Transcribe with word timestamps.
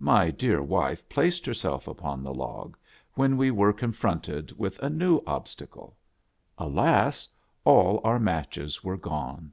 My 0.00 0.32
dear 0.32 0.60
wife 0.64 1.08
placed 1.08 1.46
herself 1.46 1.86
upon 1.86 2.24
the 2.24 2.34
log, 2.34 2.76
when 3.14 3.36
we 3.36 3.52
were 3.52 3.72
confronted 3.72 4.50
with 4.58 4.76
a 4.80 4.90
new 4.90 5.20
obstacle. 5.28 5.96
Alas! 6.58 7.28
all 7.64 8.00
our 8.02 8.18
matches 8.18 8.82
were 8.82 8.96
gone. 8.96 9.52